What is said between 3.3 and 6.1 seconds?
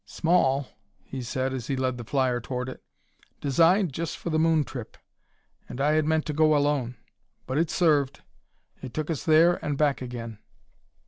"Designed just for the moon trip, and I had